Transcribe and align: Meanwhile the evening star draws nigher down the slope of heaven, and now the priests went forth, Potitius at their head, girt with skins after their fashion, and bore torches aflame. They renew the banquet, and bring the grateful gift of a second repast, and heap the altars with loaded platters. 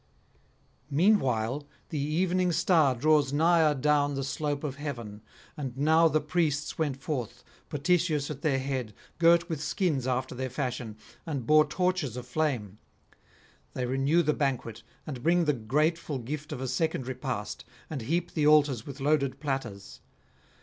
Meanwhile 0.89 1.67
the 1.89 1.99
evening 1.99 2.51
star 2.51 2.95
draws 2.95 3.31
nigher 3.31 3.79
down 3.79 4.15
the 4.15 4.23
slope 4.23 4.63
of 4.63 4.77
heaven, 4.77 5.21
and 5.55 5.77
now 5.77 6.07
the 6.07 6.19
priests 6.19 6.75
went 6.79 6.97
forth, 6.97 7.43
Potitius 7.69 8.31
at 8.31 8.41
their 8.41 8.57
head, 8.57 8.95
girt 9.19 9.47
with 9.47 9.61
skins 9.61 10.07
after 10.07 10.33
their 10.33 10.49
fashion, 10.49 10.97
and 11.23 11.45
bore 11.45 11.65
torches 11.67 12.17
aflame. 12.17 12.79
They 13.75 13.85
renew 13.85 14.23
the 14.23 14.33
banquet, 14.33 14.81
and 15.05 15.21
bring 15.21 15.45
the 15.45 15.53
grateful 15.53 16.17
gift 16.17 16.51
of 16.51 16.61
a 16.61 16.67
second 16.67 17.05
repast, 17.05 17.63
and 17.87 18.01
heap 18.01 18.33
the 18.33 18.47
altars 18.47 18.87
with 18.87 19.01
loaded 19.01 19.39
platters. 19.39 19.99